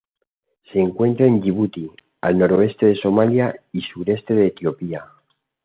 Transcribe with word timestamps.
Se 0.73 0.79
encuentra 0.79 1.27
de 1.27 1.39
Yibuti 1.41 1.87
al 2.21 2.35
noroeste 2.39 2.87
de 2.87 2.95
Somalia 2.99 3.55
y 3.71 3.81
sureste 3.81 4.33
de 4.33 4.47
Etiopía. 4.47 5.05